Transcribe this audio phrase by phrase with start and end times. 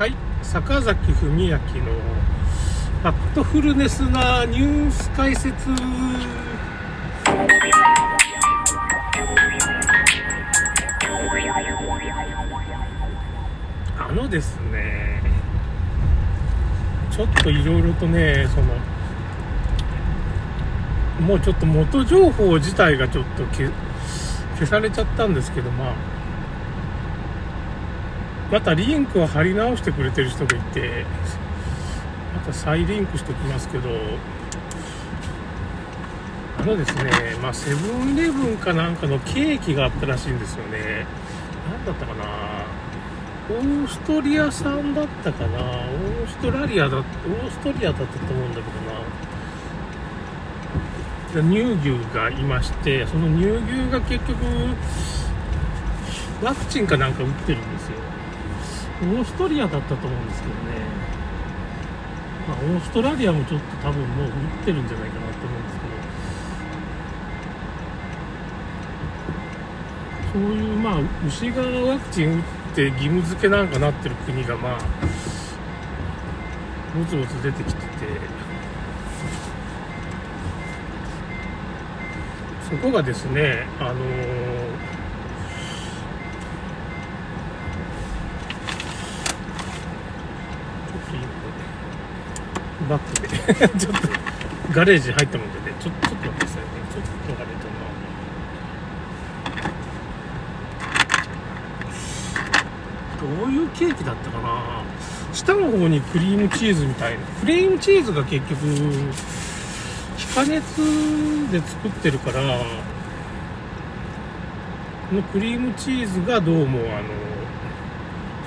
[0.00, 0.14] はい。
[0.40, 5.52] 坂崎文明のファクトフルネスなニュース解説。
[13.98, 15.20] あのですね
[17.10, 18.68] ちょっといろいろとねその
[21.26, 23.70] もうちょっと元情報自体がちょっと消
[24.54, 26.09] 消されちゃったんですけどまあ
[28.50, 31.04] またリンクを貼り直してくれてる人がいて
[32.34, 33.88] また再リンクしておきますけど
[36.58, 41.06] あのですねまあセブンイレブンかなんかのケーキがあったらしいんですよね。
[41.70, 42.24] 何だったかな。
[43.50, 45.58] オーストリア産だったかな。
[45.58, 49.00] オーストラリアだオーストリアだったと思うんだけどな。
[51.48, 54.44] 乳牛がいましてその乳牛が結局
[56.42, 57.79] ワクチンかなんか打ってるんです
[59.00, 60.60] オーストリアだったと思うんですけどね、
[62.46, 64.32] まあ、オーストラリアもちょっと多分もう打っ
[64.64, 65.90] てるんじゃないかなと思うんですけど。
[70.32, 72.42] そういうまあ牛がワクチン打っ
[72.76, 74.78] て義務付けなんかなってる国がまあ
[76.96, 77.86] ぼつぼつ出てきてて。
[82.70, 84.69] そこがですねあのー
[92.90, 94.08] バックでちょっと
[94.72, 95.76] ガレージ入ったもんでね。
[95.78, 96.68] ちょちょっと待ってくださいね。
[96.92, 97.70] ちょっとガレージ
[103.20, 104.82] どういうケーキだったかな。
[105.32, 107.24] 下の方にクリームチーズみたいな。
[107.26, 108.66] クリームチーズが結局
[110.16, 110.52] 非加熱
[111.52, 112.40] で作ってるから
[115.10, 117.08] このクリームチーズがどうもあの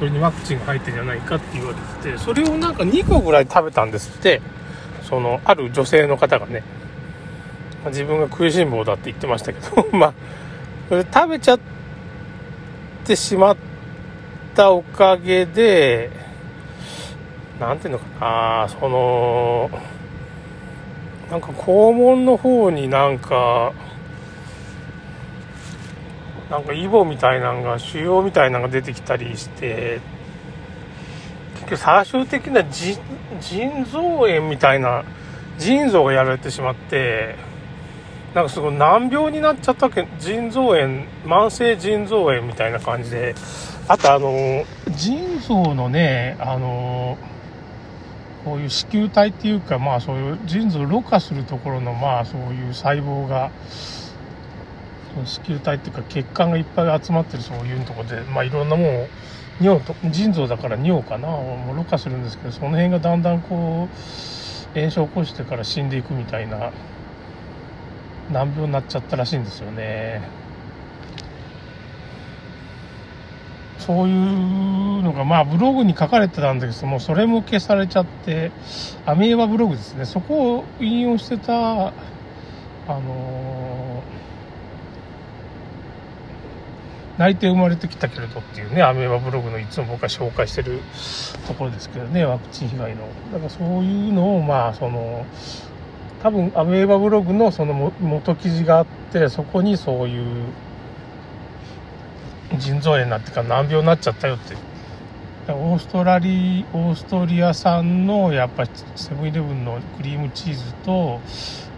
[0.00, 4.42] それにワクチンが入ってんじゃないかって言われててそれをなんか2個ぐらい食べたんですって。
[5.10, 6.62] そのある女性の方がね。
[7.86, 10.14] 自分が食いしん坊だって言ってましたけど まあ
[10.90, 11.60] 食べちゃっ
[13.06, 13.56] てしまっ
[14.54, 16.10] たおかげで
[17.58, 18.68] 何ていうのかな。
[18.68, 19.70] その
[21.30, 23.72] なんか肛門の方になんか
[26.50, 30.00] なんかイボみたいなのが腫瘍みたいなのが出てきたりして
[31.54, 32.98] 結局最終的な腎
[33.84, 35.04] 臓炎みたいな
[35.58, 37.36] 腎臓がやられてしまって
[38.34, 40.06] なんかすごい難病になっちゃったけ。
[40.20, 43.34] 腎臓炎慢性腎臓炎みたいな感じで。
[43.88, 47.18] あとあの腎臓のねあの
[48.44, 53.50] こういう子宮体っていうかまあそういう腎臓をろ過するところのまあそういう細胞が
[55.24, 59.06] 子宮体っていうか血管がいっぱい集まってるそういうとこで、まあ、いろんなもん
[59.60, 61.28] 尿と腎臓だから尿かな。
[61.28, 66.72] もろ過するんですけどその辺がだんだんこう炎症を起こしてから死んでいくみたいな
[68.30, 70.22] 難病になっちゃったらしいんですよね。
[73.78, 78.52] そういうのがまあブログに書かれてたんだけどもそれも消されちゃって
[79.06, 80.04] アメーバブログですね。
[80.04, 81.92] そこを引用してたあ
[82.88, 83.80] のー
[87.20, 90.80] 泣いて生まれてきたけれどっていうねアメーバブログのいつも僕は紹介してる
[91.46, 93.02] ところですけどねワクチン被害の。
[93.30, 95.26] だからそういうのをまあその
[96.22, 100.46] 多分アメーバブログのその元記事があってそこにそういう
[102.56, 104.56] 腎臓炎になってから難病になっちゃったよって。
[105.48, 111.20] オーストラリオーストリア産のやっぱセブンイレブンのクリームチーズと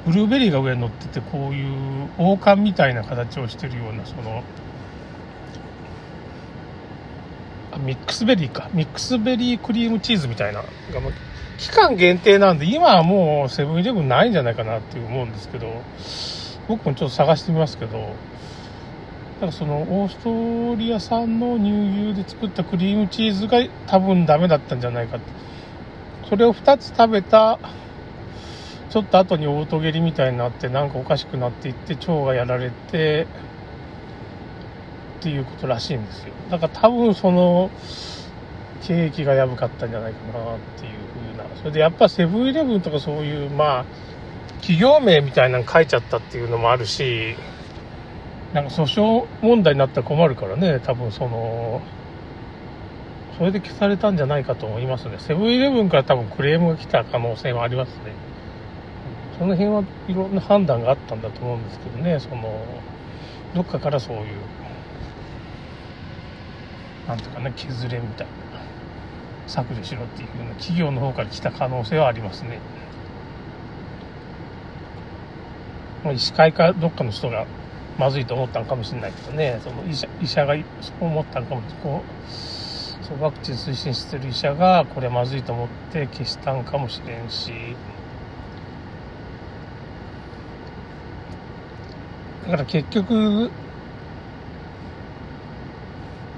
[0.04, 4.42] ブルーベリーが上に乗っててこういう王冠みたいな形をしてるようなその
[7.82, 8.70] ミックスベリーか。
[8.72, 10.62] ミックスベリークリームチーズみたいな。
[11.58, 15.72] 期間限定なんで、今はもうセブンイレブンないんじゃないかなって思うんですけど、
[16.68, 18.14] 僕もちょっと探してみますけど、
[19.40, 21.70] だかそのオーストリア産の乳
[22.10, 25.26] 牛で作ったクリームチーズが多分ダメだったんじゃないかって。
[26.28, 27.58] それを2つ食べた、
[28.88, 33.26] ちょっと後にオートゲリみたいになってなんかおかしくなっていって腸がやられて、
[35.22, 36.34] っていうことらしいんですよ。
[36.50, 37.70] だから多分その
[38.82, 40.92] 景気がやぶかったんじゃないかなっていう
[41.36, 41.56] 風な。
[41.58, 43.84] それでやっぱセブンイレブンとかそういうまあ
[44.56, 47.36] 企業名みたいなの書いちゃったっていうのもあるし
[48.52, 51.80] なんか訴訟問題になったら困るからね多分その
[53.38, 55.18] それで消されたんじゃないかと思いますね。
[55.20, 58.12] セブンイレブンから多分クレームが来た可能性はありますね。
[59.38, 62.60] その辺はいろんな判断があったんだと思うんですけどねその
[63.54, 64.24] どっかからそういう
[67.08, 68.32] なんていうかね削れみたいな
[69.46, 72.58] 削除しろっていうふうな企業の方から来た可能性はありますね。
[76.12, 77.46] 医師会かどっかの人が
[77.98, 82.32] まずいと思ったんかもしれないけどね、その医者医者がそう思ったんかもこう
[83.04, 87.52] そうワクチン推進してる医者がこれまずいと思って消したんかもしれんし、
[92.44, 93.50] だから結局、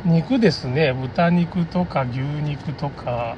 [0.04, 3.36] 肉ですね、豚肉とか牛肉とか、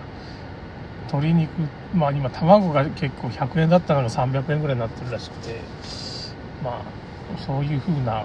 [1.06, 1.50] 鶏肉、
[1.94, 5.60] まあ今卵が結構100円だったのが300円ぐらいになってるらしくて、
[6.64, 6.82] まあ
[7.46, 8.24] そういうふうな、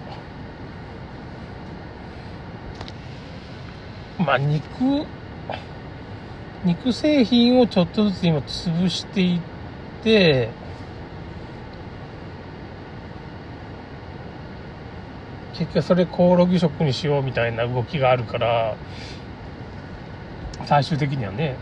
[4.18, 5.06] まあ肉、
[6.66, 9.40] 肉製品をちょっとずつ今潰していっ
[10.04, 10.50] て、
[15.62, 18.76] 結局それコオロギ食にしようみたいな動きがあるから、
[20.66, 21.56] 最終的にはね、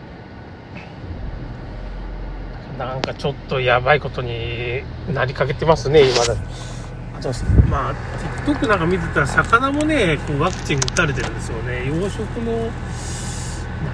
[2.78, 6.34] なんかちょっとやばいことになりかけてますね、今だ。
[7.18, 7.30] あと、
[7.69, 7.94] まあ、
[8.46, 11.86] TikTok なんか見てたら、魚もね、こうワクチン打たれてるんですよね。
[11.86, 12.72] 養殖の、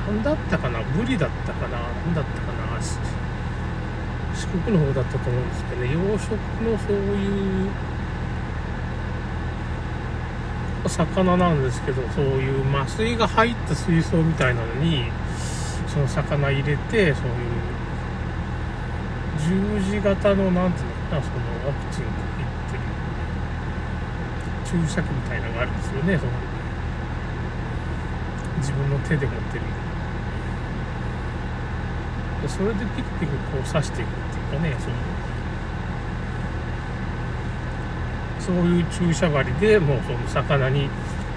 [0.07, 2.80] 何だったかなブリだったかな何だったかな
[4.36, 7.94] 四国の方だったと思うんですけどね、養殖のそういう、
[10.89, 15.05] 魚なんですけどそういう麻酔が入った水槽みたいなのに
[15.87, 21.35] その魚入れてそういう十字型の何ていうのかなその
[21.67, 22.83] ワクチンが入ってる
[24.87, 26.31] 注射器みたいなのがあるんですよねその
[28.57, 29.65] 自分の手で持ってる。
[32.47, 34.95] それでピクピクこう刺していくっていうかねその
[38.45, 40.88] そういう注射針でもうその魚に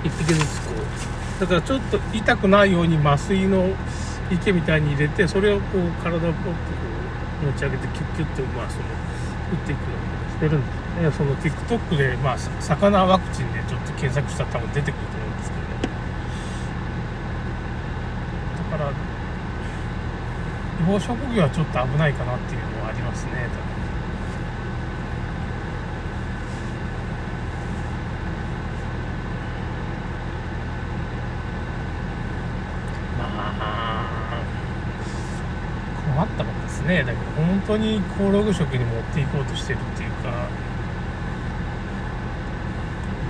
[0.05, 3.71] 1匹ずつこうだからちょっと痛くないように麻酔の
[4.31, 6.55] 池みたいに入れてそれをこう体をポッとこ
[7.43, 15.63] う持ち上げてキュッキュッとまあその打っていくようにしてるんですねその TikTok でまあ魚ワクチンでちょっと検索したら多分出てくると思うんですけど、
[18.71, 18.93] だから
[20.93, 23.79] 養殖業はちょっと危ないかなっていうのはありますね多分
[36.19, 37.05] 困ったもんですね。
[37.05, 40.49] だけど本当にコオログ食に持っていこうとしてるっていうか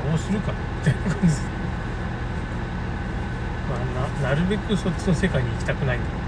[0.08, 1.26] どうするかって感じ。
[1.26, 1.42] です、
[3.68, 3.78] まあ、
[4.24, 6.27] ななるべくそっちの世界に行きたくないんだけど